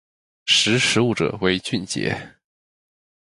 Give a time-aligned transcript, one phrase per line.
[0.45, 2.33] 识时务者为俊杰